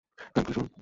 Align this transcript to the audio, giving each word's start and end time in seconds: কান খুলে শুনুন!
কান 0.33 0.41
খুলে 0.45 0.55
শুনুন! 0.55 0.69